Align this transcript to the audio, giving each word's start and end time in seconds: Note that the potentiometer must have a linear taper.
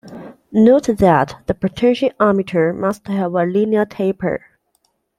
Note 0.51 0.97
that 0.97 1.35
the 1.45 1.53
potentiometer 1.53 2.75
must 2.75 3.07
have 3.07 3.33
a 3.35 3.45
linear 3.45 3.85
taper. 3.85 4.41